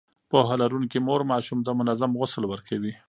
[0.29, 2.93] پوهه لرونکې مور ماشوم ته منظم غسل ورکوي.